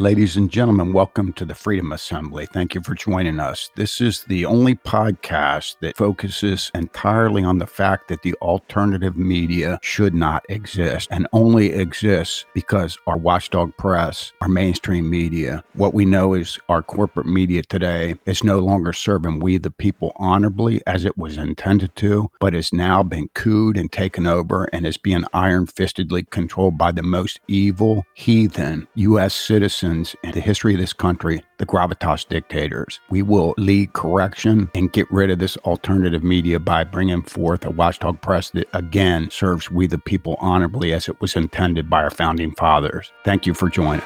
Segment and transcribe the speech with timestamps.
[0.00, 2.46] Ladies and gentlemen, welcome to the Freedom Assembly.
[2.46, 3.70] Thank you for joining us.
[3.76, 9.78] This is the only podcast that focuses entirely on the fact that the alternative media
[9.82, 16.06] should not exist and only exists because our watchdog press, our mainstream media, what we
[16.06, 21.04] know is our corporate media today is no longer serving we the people honorably as
[21.04, 25.26] it was intended to, but has now been cooed and taken over and is being
[25.34, 29.34] iron fistedly controlled by the most evil, heathen U.S.
[29.34, 33.00] citizens in the history of this country, the gravitas dictators.
[33.10, 37.70] We will lead correction and get rid of this alternative media by bringing forth a
[37.70, 42.10] watchdog press that again serves we the people honorably as it was intended by our
[42.10, 43.12] founding fathers.
[43.24, 44.02] Thank you for joining.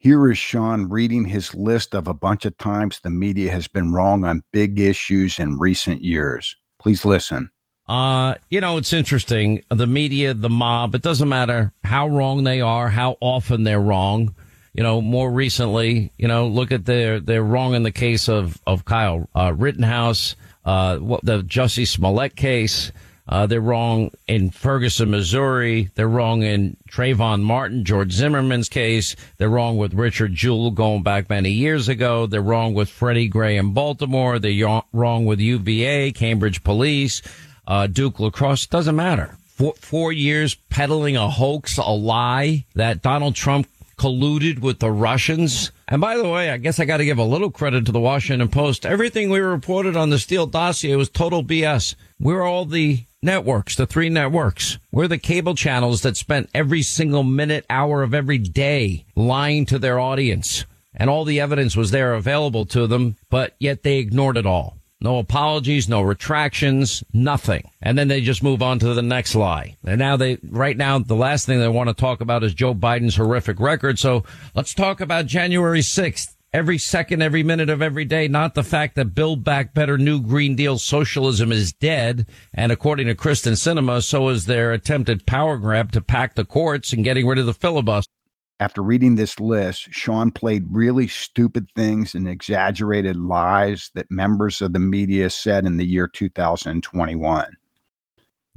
[0.00, 3.92] Here is Sean reading his list of a bunch of times the media has been
[3.92, 6.54] wrong on big issues in recent years.
[6.78, 7.50] Please listen.
[7.88, 9.64] Uh, you know, it's interesting.
[9.70, 14.36] The media, the mob, it doesn't matter how wrong they are, how often they're wrong.
[14.72, 18.62] You know, more recently, you know, look at their, they're wrong in the case of,
[18.68, 22.92] of Kyle, uh, Rittenhouse, uh, what the Jussie Smollett case.
[23.28, 25.90] Uh, they're wrong in Ferguson, Missouri.
[25.94, 29.16] They're wrong in Trayvon Martin, George Zimmerman's case.
[29.36, 32.26] They're wrong with Richard Jewell going back many years ago.
[32.26, 34.38] They're wrong with Freddie Gray in Baltimore.
[34.38, 37.20] They're wrong with UVA, Cambridge Police,
[37.66, 38.66] uh, Duke lacrosse.
[38.66, 39.36] Doesn't matter.
[39.46, 45.70] Four, four years peddling a hoax, a lie that Donald Trump colluded with the Russians.
[45.86, 48.00] And by the way, I guess I got to give a little credit to the
[48.00, 48.86] Washington Post.
[48.86, 51.94] Everything we reported on the Steele dossier was total BS.
[52.20, 54.78] We're all the networks, the three networks.
[54.92, 59.78] We're the cable channels that spent every single minute, hour of every day lying to
[59.78, 60.64] their audience.
[60.94, 64.78] And all the evidence was there available to them, but yet they ignored it all.
[65.00, 67.70] No apologies, no retractions, nothing.
[67.80, 69.76] And then they just move on to the next lie.
[69.84, 72.74] And now they, right now, the last thing they want to talk about is Joe
[72.74, 74.00] Biden's horrific record.
[74.00, 74.24] So
[74.56, 78.94] let's talk about January 6th every second, every minute of every day, not the fact
[78.96, 82.26] that Build Back Better New Green Deal socialism is dead.
[82.54, 86.92] And according to Kyrsten Sinema, so is their attempted power grab to pack the courts
[86.92, 88.12] and getting rid of the filibuster.
[88.60, 94.72] After reading this list, Sean played really stupid things and exaggerated lies that members of
[94.72, 97.56] the media said in the year 2021.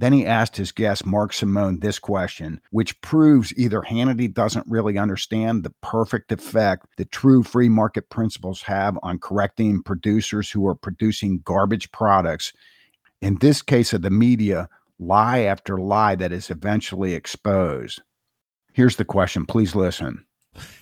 [0.02, 4.98] Then he asked his guest, Mark Simone, this question, which proves either Hannity doesn't really
[4.98, 10.74] understand the perfect effect that true free market principles have on correcting producers who are
[10.74, 12.52] producing garbage products.
[13.22, 18.02] In this case of the media, lie after lie that is eventually exposed.
[18.74, 19.46] Here's the question.
[19.46, 20.26] Please listen.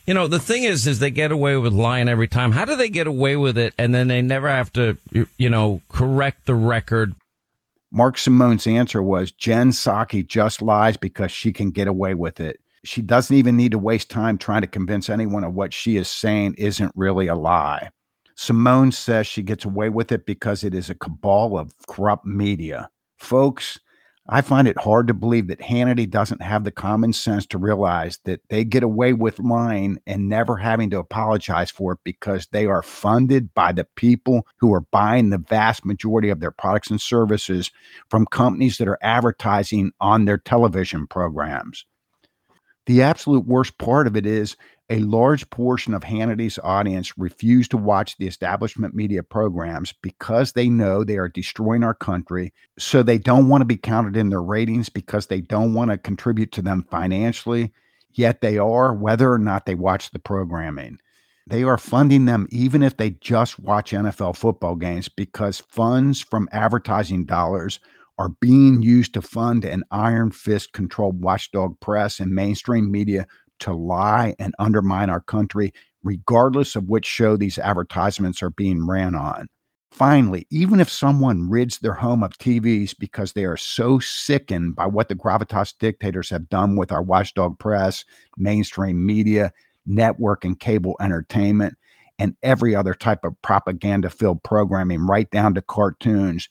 [0.05, 2.53] You know, the thing is, is they get away with lying every time.
[2.53, 4.97] How do they get away with it and then they never have to,
[5.37, 7.15] you know, correct the record
[7.91, 12.59] Mark Simone's answer was Jen Psaki just lies because she can get away with it.
[12.83, 16.07] She doesn't even need to waste time trying to convince anyone of what she is
[16.07, 17.89] saying isn't really a lie.
[18.35, 22.89] Simone says she gets away with it because it is a cabal of corrupt media.
[23.17, 23.79] Folks,
[24.31, 28.19] I find it hard to believe that Hannity doesn't have the common sense to realize
[28.25, 32.67] that they get away with lying and never having to apologize for it because they
[32.67, 37.01] are funded by the people who are buying the vast majority of their products and
[37.01, 37.71] services
[38.11, 41.85] from companies that are advertising on their television programs.
[42.89, 44.57] The absolute worst part of it is
[44.89, 50.69] a large portion of Hannity's audience refuse to watch the establishment media programs because they
[50.69, 52.51] know they are destroying our country.
[52.79, 55.99] So they don't want to be counted in their ratings because they don't want to
[55.99, 57.71] contribute to them financially.
[58.13, 60.97] Yet they are, whether or not they watch the programming.
[61.45, 66.49] They are funding them even if they just watch NFL football games because funds from
[66.51, 67.79] advertising dollars
[68.19, 73.25] are being used to fund an iron fist controlled watchdog press and mainstream media
[73.59, 75.73] to lie and undermine our country,
[76.03, 79.47] regardless of which show these advertisements are being ran on.
[79.91, 84.85] Finally, even if someone rids their home of TVs because they are so sickened by
[84.85, 88.03] what the gravitas dictators have done with our watchdog press,
[88.37, 89.51] mainstream media,
[89.85, 91.75] network and cable entertainment,
[92.19, 96.49] and every other type of propaganda filled programming, right down to cartoons,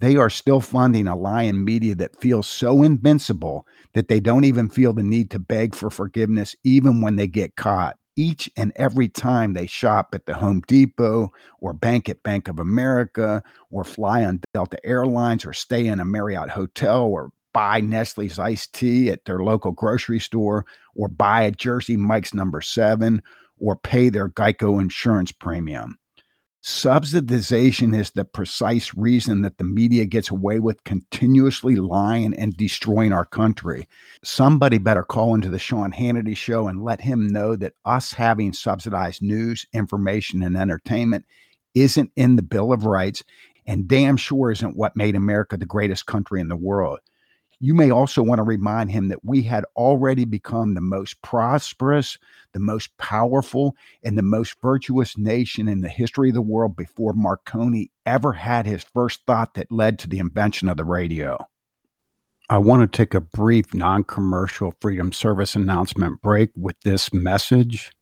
[0.00, 4.68] they are still funding a lion media that feels so invincible that they don't even
[4.68, 7.96] feel the need to beg for forgiveness, even when they get caught.
[8.16, 11.30] Each and every time they shop at the Home Depot
[11.60, 16.04] or bank at Bank of America or fly on Delta Airlines or stay in a
[16.04, 20.64] Marriott hotel or buy Nestle's iced tea at their local grocery store
[20.94, 23.22] or buy a Jersey Mike's number seven
[23.58, 25.98] or pay their Geico insurance premium
[26.62, 33.14] Subsidization is the precise reason that the media gets away with continuously lying and destroying
[33.14, 33.88] our country.
[34.22, 38.52] Somebody better call into the Sean Hannity show and let him know that us having
[38.52, 41.24] subsidized news, information, and entertainment
[41.74, 43.22] isn't in the Bill of Rights
[43.66, 46.98] and damn sure isn't what made America the greatest country in the world.
[47.62, 52.16] You may also want to remind him that we had already become the most prosperous,
[52.54, 57.12] the most powerful, and the most virtuous nation in the history of the world before
[57.12, 61.36] Marconi ever had his first thought that led to the invention of the radio.
[62.48, 67.92] I want to take a brief non commercial Freedom Service announcement break with this message.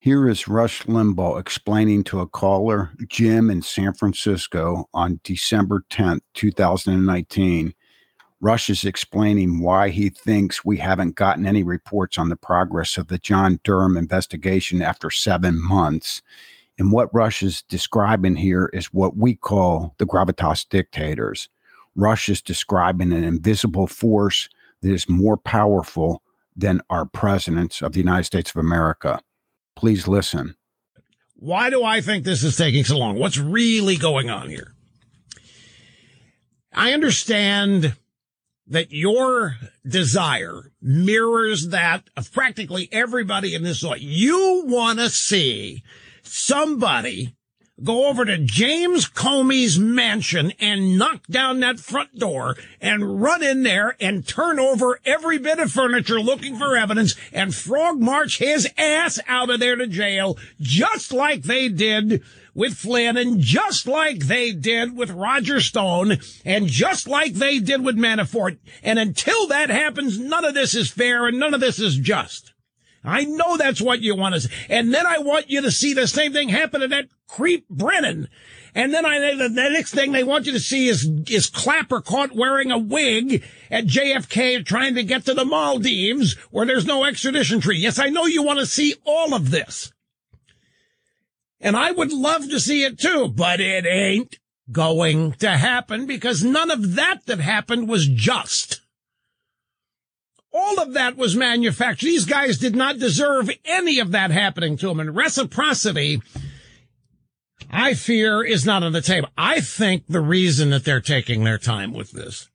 [0.00, 6.20] Here is Rush Limbaugh explaining to a caller, Jim in San Francisco, on December 10th,
[6.34, 7.72] 2019
[8.40, 13.08] Rush is explaining why he thinks we haven't gotten any reports on the progress of
[13.08, 16.22] the John Durham investigation after seven months.
[16.78, 21.48] And what Rush is describing here is what we call the gravitas dictators.
[21.96, 24.48] Rush is describing an invisible force
[24.82, 26.22] that is more powerful
[26.54, 29.20] than our presidents of the United States of America.
[29.74, 30.54] Please listen.
[31.34, 33.18] Why do I think this is taking so long?
[33.18, 34.74] What's really going on here?
[36.72, 37.96] I understand
[38.68, 39.56] that your
[39.86, 44.02] desire mirrors that of practically everybody in this life.
[44.02, 45.82] You want to see
[46.22, 47.34] somebody
[47.82, 53.62] go over to James Comey's mansion and knock down that front door and run in
[53.62, 58.68] there and turn over every bit of furniture looking for evidence and frog march his
[58.76, 62.22] ass out of there to jail, just like they did
[62.58, 67.84] with Flynn and just like they did with Roger Stone and just like they did
[67.84, 68.58] with Manafort.
[68.82, 72.52] And until that happens, none of this is fair and none of this is just.
[73.04, 74.54] I know that's what you want to see.
[74.68, 78.28] And then I want you to see the same thing happen to that creep Brennan.
[78.74, 82.34] And then I, the, next thing they want you to see is, is Clapper caught
[82.34, 87.60] wearing a wig at JFK trying to get to the Maldives where there's no extradition
[87.60, 87.82] treaty.
[87.82, 89.92] Yes, I know you want to see all of this.
[91.60, 94.38] And I would love to see it too, but it ain't
[94.70, 98.80] going to happen because none of that that happened was just.
[100.52, 102.06] All of that was manufactured.
[102.06, 105.00] These guys did not deserve any of that happening to them.
[105.00, 106.22] And reciprocity,
[107.70, 109.28] I fear, is not on the table.
[109.36, 112.48] I think the reason that they're taking their time with this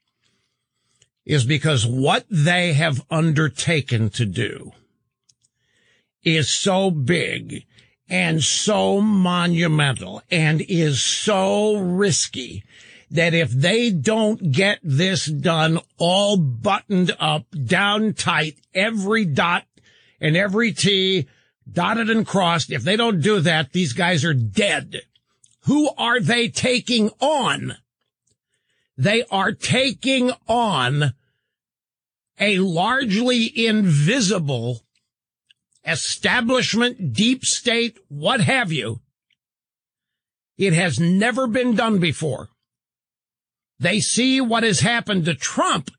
[1.26, 4.72] is because what they have undertaken to do
[6.24, 7.66] is so big
[8.14, 12.64] and so monumental and is so risky
[13.10, 19.66] that if they don't get this done all buttoned up, down tight, every dot
[20.22, 21.28] and every T
[21.70, 25.02] dotted and crossed, if they don't do that, these guys are dead.
[25.62, 27.78] Who are they taking on?
[28.96, 31.16] They are taking on
[32.40, 34.83] a largely invisible
[35.86, 39.02] establishment, deep state, what have you.
[40.58, 42.50] It has never been done before.
[43.80, 45.90] They see what has happened to Trump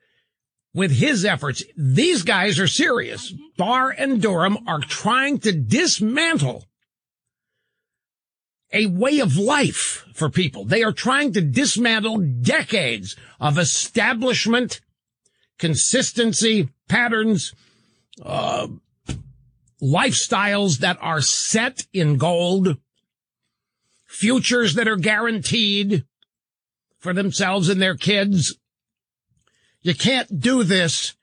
[0.73, 1.63] with his efforts.
[1.77, 3.33] These guys are serious.
[3.57, 6.65] Barr and Durham are trying to dismantle
[8.73, 10.65] a way of life for people.
[10.65, 14.81] They are trying to dismantle decades of establishment,
[15.59, 17.55] consistency, patterns,
[18.21, 18.67] uh,
[19.85, 22.79] lifestyles that are set in gold,
[24.07, 26.05] futures that are guaranteed
[26.99, 28.57] for themselves and their kids.
[29.83, 31.15] You can't do this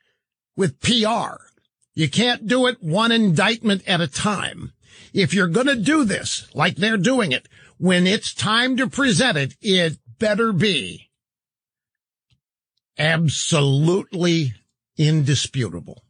[0.55, 1.41] with PR.
[1.95, 4.73] You can't do it one indictment at a time.
[5.13, 9.37] If you're going to do this like they're doing it, when it's time to present
[9.37, 11.09] it, it better be
[12.97, 14.53] absolutely
[14.97, 16.03] indisputable.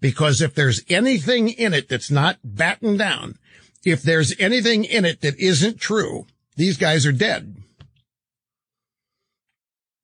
[0.00, 3.38] Because if there's anything in it that's not battened down,
[3.84, 6.26] if there's anything in it that isn't true,
[6.56, 7.56] these guys are dead.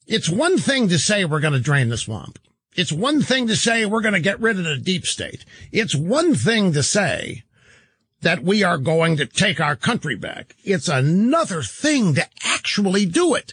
[0.06, 2.38] It's one thing to say we're going to drain the swamp.
[2.74, 5.44] It's one thing to say we're going to get rid of the deep state.
[5.72, 7.44] It's one thing to say
[8.22, 10.54] that we are going to take our country back.
[10.64, 13.52] It's another thing to actually do it.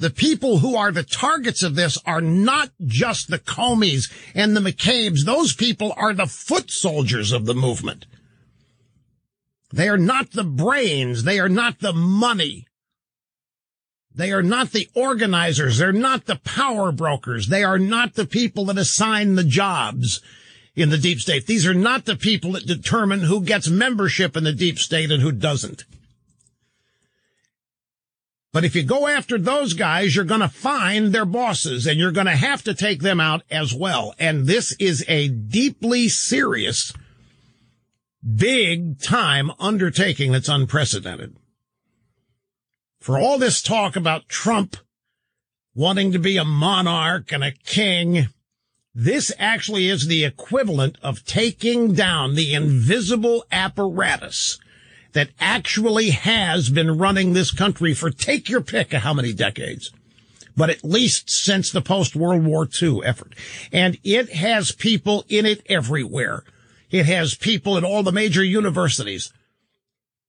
[0.00, 4.60] The people who are the targets of this are not just the Comeys and the
[4.60, 5.26] McCabe's.
[5.26, 8.06] Those people are the foot soldiers of the movement.
[9.70, 11.24] They are not the brains.
[11.24, 12.66] They are not the money.
[14.14, 15.76] They are not the organizers.
[15.76, 17.48] They're not the power brokers.
[17.48, 20.22] They are not the people that assign the jobs.
[20.76, 21.46] in the deep state.
[21.46, 25.20] These are not the people that determine who gets membership in the deep state and
[25.20, 25.84] who doesn't.
[28.52, 32.10] But if you go after those guys, you're going to find their bosses and you're
[32.10, 34.14] going to have to take them out as well.
[34.18, 36.92] And this is a deeply serious,
[38.22, 41.36] big time undertaking that's unprecedented.
[42.98, 44.76] For all this talk about Trump
[45.74, 48.28] wanting to be a monarch and a king,
[48.92, 54.58] this actually is the equivalent of taking down the invisible apparatus
[55.12, 59.90] that actually has been running this country for take your pick of how many decades,
[60.56, 63.34] but at least since the post World War II effort.
[63.72, 66.44] And it has people in it everywhere.
[66.90, 69.32] It has people at all the major universities.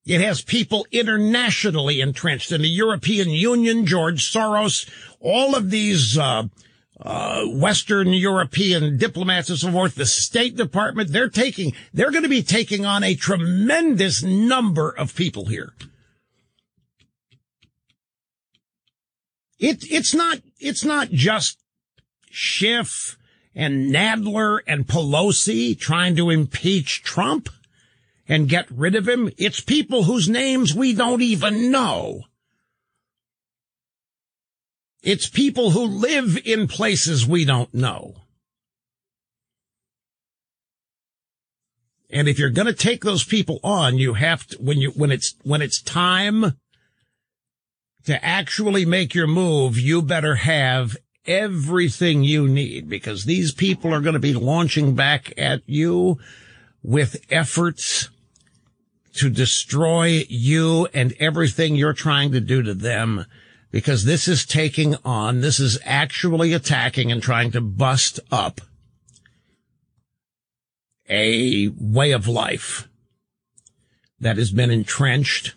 [0.06, 6.44] It has people internationally entrenched in the European Union, George Soros, all of these, uh,
[7.02, 12.30] uh, Western European diplomats and so forth, the State Department, they're taking, they're going to
[12.30, 15.74] be taking on a tremendous number of people here.
[19.60, 21.60] It, it's not, it's not just
[22.30, 23.18] Schiff
[23.56, 27.50] and Nadler and Pelosi trying to impeach Trump
[28.28, 29.30] and get rid of him.
[29.38, 32.24] It's people whose names we don't even know.
[35.04, 38.16] It's people who live in places we don't know.
[42.12, 45.12] And if you're going to take those people on, you have to, when you, when
[45.12, 46.58] it's, when it's time
[48.06, 54.02] to actually make your move, you better have everything you need because these people are
[54.02, 56.18] going to be launching back at you
[56.84, 58.10] with efforts
[59.14, 63.26] to destroy you and everything you're trying to do to them
[63.72, 68.62] because this is taking on, this is actually attacking and trying to bust up
[71.10, 72.88] a way of life
[74.20, 75.56] that has been entrenched.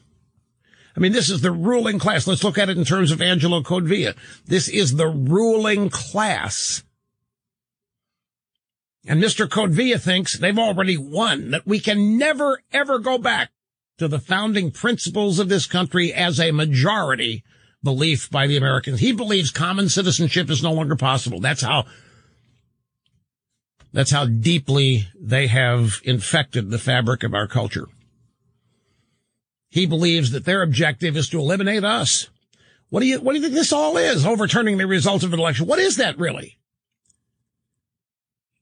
[0.96, 2.26] I mean, this is the ruling class.
[2.26, 4.16] Let's look at it in terms of Angelo Codevilla.
[4.46, 6.84] This is the ruling class.
[9.06, 9.46] And Mr.
[9.48, 13.50] Codevilla thinks they've already won, that we can never, ever go back
[13.98, 17.44] to the founding principles of this country as a majority
[17.84, 19.00] belief by the Americans.
[19.00, 21.38] He believes common citizenship is no longer possible.
[21.38, 21.84] That's how,
[23.92, 27.86] that's how deeply they have infected the fabric of our culture.
[29.68, 32.28] He believes that their objective is to eliminate us.
[32.90, 34.24] What do you, what do you think this all is?
[34.24, 35.66] Overturning the results of an election.
[35.66, 36.58] What is that really?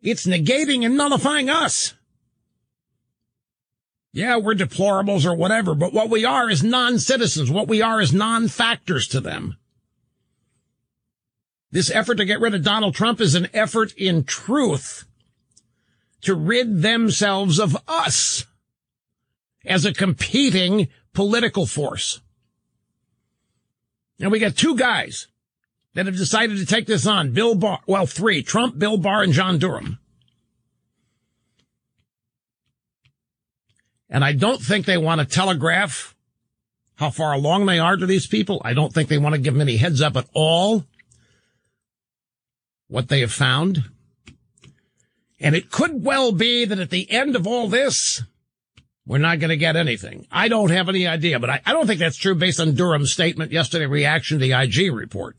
[0.02, 1.94] It's negating and nullifying us.
[4.12, 7.50] Yeah, we're deplorables or whatever, but what we are is non-citizens.
[7.50, 9.56] What we are is non-factors to them.
[11.70, 15.06] This effort to get rid of Donald Trump is an effort in truth
[16.20, 18.44] to rid themselves of us
[19.64, 22.20] as a competing political force.
[24.20, 25.28] And we got two guys
[25.94, 27.32] that have decided to take this on.
[27.32, 29.98] Bill Barr, well, three, Trump, Bill Barr, and John Durham.
[34.12, 36.14] And I don't think they want to telegraph
[36.96, 38.60] how far along they are to these people.
[38.62, 40.84] I don't think they want to give them any heads up at all
[42.88, 43.84] what they have found.
[45.40, 48.22] And it could well be that at the end of all this,
[49.06, 50.26] we're not going to get anything.
[50.30, 53.12] I don't have any idea, but I, I don't think that's true based on Durham's
[53.12, 55.36] statement yesterday, reaction to the IG report.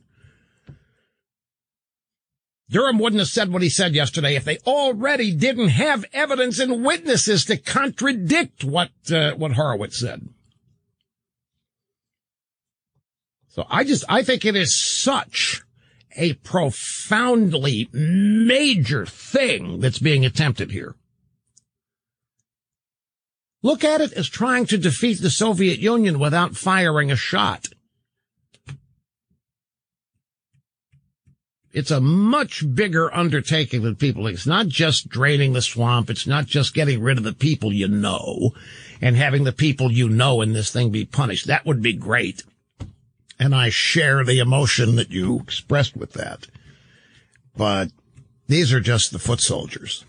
[2.70, 6.84] Durham wouldn't have said what he said yesterday if they already didn't have evidence and
[6.84, 10.30] witnesses to contradict what uh, what Horowitz said.
[13.50, 15.62] So I just I think it is such
[16.16, 20.96] a profoundly major thing that's being attempted here.
[23.62, 27.68] Look at it as trying to defeat the Soviet Union without firing a shot.
[31.74, 34.28] It's a much bigger undertaking than people.
[34.28, 36.12] It's not just draining the swamp.
[36.12, 38.52] It's not just getting rid of the people you know
[39.02, 41.48] and having the people you know in this thing be punished.
[41.48, 42.44] That would be great.
[43.40, 46.46] And I share the emotion that you expressed with that.
[47.58, 47.92] But
[48.48, 50.06] these are just the foot soldiers.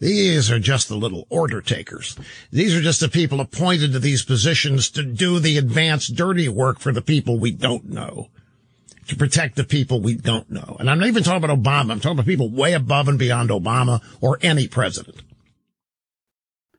[0.00, 2.16] These are just the little order takers.
[2.50, 6.78] These are just the people appointed to these positions to do the advanced dirty work
[6.78, 8.30] for the people we don't know
[9.08, 10.76] to protect the people we don't know.
[10.78, 11.90] And I'm not even talking about Obama.
[11.92, 15.22] I'm talking about people way above and beyond Obama or any president.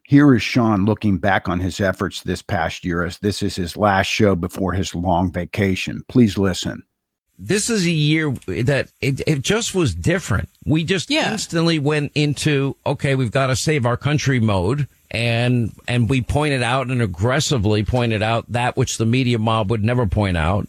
[0.04, 3.78] Here is Sean looking back on his efforts this past year as this is his
[3.78, 6.04] last show before his long vacation.
[6.08, 6.84] Please listen.
[7.42, 10.50] this is a year that it, it just was different.
[10.66, 11.32] We just Yeah.
[11.32, 14.88] instantly went into, okay, we've got to save our country mode.
[15.12, 19.84] And, and we pointed out and aggressively pointed out that which the media mob would
[19.86, 20.68] never point out.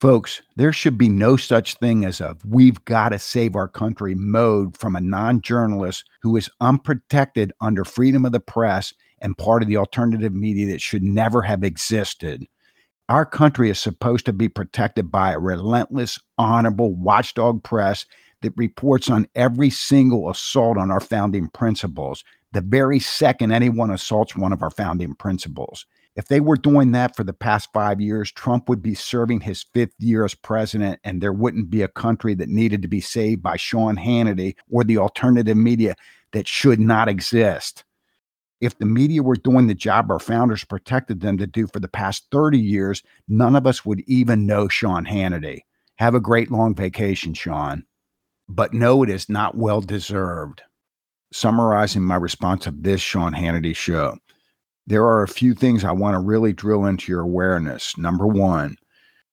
[0.00, 4.14] Folks, there should be no such thing as a we've got to save our country
[4.14, 9.60] mode from a non journalist who is unprotected under freedom of the press and part
[9.60, 12.46] of the alternative media that should never have existed.
[13.08, 18.06] Our country is supposed to be protected by a relentless, honorable watchdog press
[18.42, 24.36] that reports on every single assault on our founding principles, the very second anyone assaults
[24.36, 25.86] one of our founding principles.
[26.18, 29.64] If they were doing that for the past five years, Trump would be serving his
[29.72, 33.40] fifth year as president, and there wouldn't be a country that needed to be saved
[33.40, 35.94] by Sean Hannity or the alternative media
[36.32, 37.84] that should not exist.
[38.60, 41.86] If the media were doing the job our founders protected them to do for the
[41.86, 45.60] past 30 years, none of us would even know Sean Hannity.
[46.00, 47.84] Have a great long vacation, Sean.
[48.48, 50.62] But no, it is not well deserved.
[51.32, 54.18] Summarizing my response of this Sean Hannity show,
[54.88, 57.96] there are a few things I want to really drill into your awareness.
[57.98, 58.78] Number one,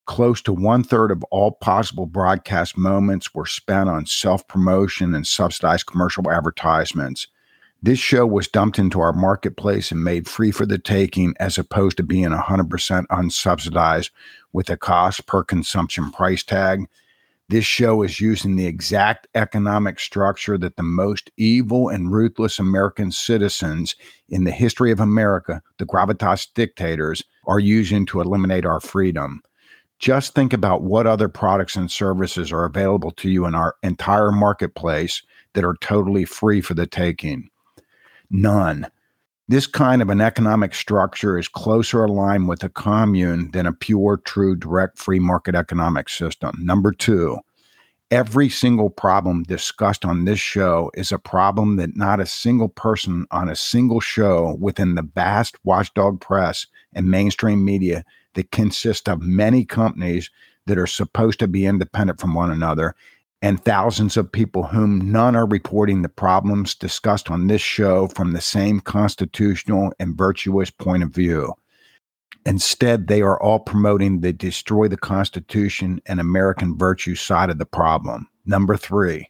[0.06, 5.26] close to one third of all possible broadcast moments were spent on self promotion and
[5.26, 7.28] subsidized commercial advertisements.
[7.82, 11.96] This show was dumped into our marketplace and made free for the taking as opposed
[11.98, 14.10] to being 100% unsubsidized
[14.52, 16.86] with a cost per consumption price tag.
[17.48, 23.12] This show is using the exact economic structure that the most evil and ruthless American
[23.12, 23.96] citizens
[24.30, 29.44] in the history of America, the gravitas dictators, are using to eliminate our freedom.
[30.00, 34.32] Just think about what other products and services are available to you in our entire
[34.32, 35.22] marketplace
[35.54, 37.50] that are totally free for the taking.
[38.32, 38.88] None.
[39.48, 44.18] This kind of an economic structure is closer aligned with a commune than a pure,
[44.18, 46.56] true, direct free market economic system.
[46.60, 47.38] Number two,
[48.10, 53.28] every single problem discussed on this show is a problem that not a single person
[53.30, 59.22] on a single show within the vast watchdog press and mainstream media that consist of
[59.22, 60.32] many companies
[60.66, 62.96] that are supposed to be independent from one another
[63.46, 68.32] and thousands of people whom none are reporting the problems discussed on this show from
[68.32, 71.54] the same constitutional and virtuous point of view.
[72.48, 77.68] Instead, they are all promoting the destroy the Constitution and American virtue side of the
[77.68, 78.28] problem.
[78.48, 79.30] Number three,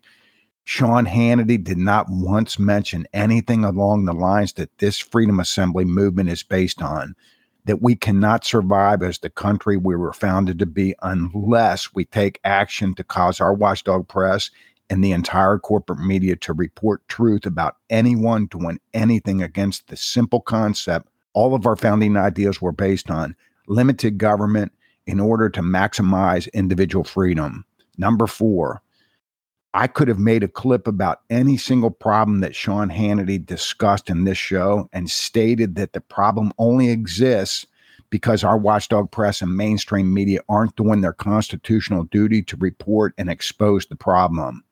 [0.63, 6.29] Sean Hannity did not once mention anything along the lines that this Freedom Assembly movement
[6.29, 7.17] is based on,
[7.65, 12.39] that we cannot survive as the country we were founded to be unless we take
[12.43, 14.51] action to cause our watchdog press
[14.89, 20.41] and the entire corporate media to report truth about anyone doing anything against the simple
[20.41, 23.35] concept all of our founding ideas were based on
[23.67, 24.71] limited government
[25.05, 27.65] in order to maximize individual freedom.
[27.97, 28.81] Number four,
[29.75, 34.23] I could have made a clip about any single problem that Sean Hannity discussed in
[34.23, 37.67] this show and stated that the problem only exists
[38.09, 43.29] because our watchdog press and mainstream media aren't doing their constitutional duty to report and
[43.29, 44.63] expose the problem.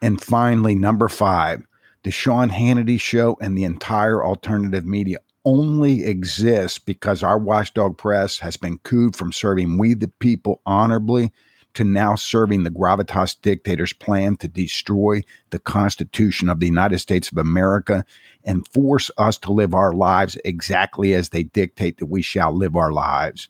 [0.00, 1.62] And finally, number five,
[2.02, 8.38] the Sean Hannity show and the entire alternative media only exists because our watchdog press
[8.38, 11.30] has been cooed from serving we the people honorably
[11.74, 17.30] to now serving the gravitas dictators plan to destroy the constitution of the united states
[17.30, 18.04] of america
[18.44, 22.76] and force us to live our lives exactly as they dictate that we shall live
[22.76, 23.48] our lives.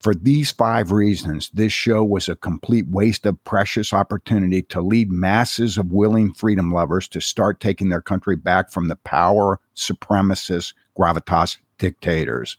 [0.00, 5.10] For these five reasons this show was a complete waste of precious opportunity to lead
[5.10, 10.74] masses of willing freedom lovers to start taking their country back from the power supremacist
[10.98, 12.58] gravitas dictators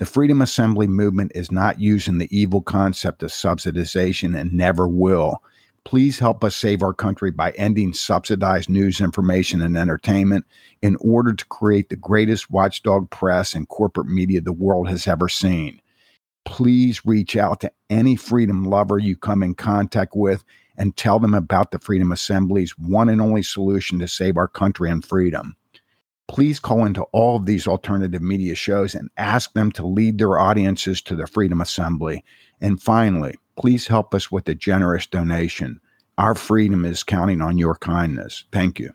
[0.00, 5.42] the Freedom Assembly movement is not using the evil concept of subsidization and never will.
[5.84, 10.46] Please help us save our country by ending subsidized news, information, and entertainment
[10.80, 15.28] in order to create the greatest watchdog press and corporate media the world has ever
[15.28, 15.78] seen.
[16.46, 20.42] Please reach out to any freedom lover you come in contact with
[20.78, 24.88] and tell them about the Freedom Assembly's one and only solution to save our country
[24.88, 25.54] and freedom
[26.30, 30.38] please call into all of these alternative media shows and ask them to lead their
[30.38, 32.24] audiences to the Freedom Assembly.
[32.60, 35.80] And finally, please help us with a generous donation.
[36.18, 38.44] Our freedom is counting on your kindness.
[38.52, 38.94] Thank you.